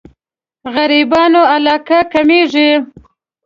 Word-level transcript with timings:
غريبانو 0.75 1.41
علاقه 1.53 1.99
کمېږي. 2.13 2.69